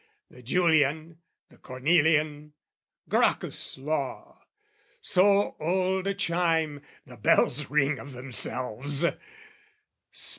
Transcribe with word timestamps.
The 0.31 0.41
Julian; 0.41 1.19
the 1.49 1.59
Cornelian; 1.59 2.53
Gracchus' 3.07 3.77
Law: 3.77 4.41
So 4.99 5.55
old 5.59 6.07
a 6.07 6.15
chime, 6.15 6.81
the 7.05 7.17
bells 7.17 7.69
ring 7.69 7.99
of 7.99 8.13
themselves! 8.13 9.05